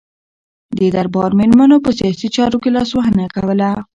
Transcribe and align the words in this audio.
د 0.77 0.79
دربار 0.95 1.31
میرمنو 1.39 1.77
په 1.85 1.89
سیاسي 1.99 2.27
چارو 2.35 2.57
کې 2.63 2.69
لاسوهنه 2.75 3.25
کوله. 3.35 3.69